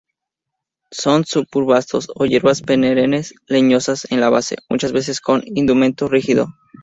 [0.89, 6.47] Son subarbustos o hierbas perennes, leñosas en la base, muchas veces con indumento rígido.